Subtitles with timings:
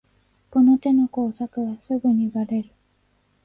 [0.49, 2.69] この手の工作はすぐにバレる